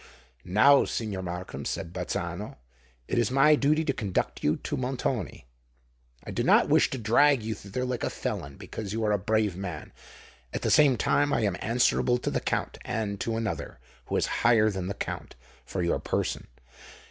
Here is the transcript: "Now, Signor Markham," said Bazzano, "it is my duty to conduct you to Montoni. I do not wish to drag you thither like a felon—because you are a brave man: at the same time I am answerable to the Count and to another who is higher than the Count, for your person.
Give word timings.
"Now, 0.43 0.83
Signor 0.85 1.21
Markham," 1.21 1.63
said 1.63 1.93
Bazzano, 1.93 2.55
"it 3.07 3.19
is 3.19 3.29
my 3.29 3.53
duty 3.53 3.85
to 3.85 3.93
conduct 3.93 4.43
you 4.43 4.55
to 4.55 4.75
Montoni. 4.75 5.45
I 6.25 6.31
do 6.31 6.41
not 6.43 6.67
wish 6.69 6.89
to 6.89 6.97
drag 6.97 7.43
you 7.43 7.53
thither 7.53 7.85
like 7.85 8.03
a 8.03 8.09
felon—because 8.09 8.93
you 8.93 9.03
are 9.05 9.11
a 9.11 9.19
brave 9.19 9.55
man: 9.55 9.93
at 10.55 10.63
the 10.63 10.71
same 10.71 10.97
time 10.97 11.31
I 11.31 11.41
am 11.41 11.55
answerable 11.59 12.17
to 12.17 12.31
the 12.31 12.41
Count 12.41 12.79
and 12.83 13.19
to 13.19 13.37
another 13.37 13.77
who 14.05 14.15
is 14.17 14.25
higher 14.41 14.71
than 14.71 14.87
the 14.87 14.95
Count, 14.95 15.35
for 15.67 15.83
your 15.83 15.99
person. 15.99 16.47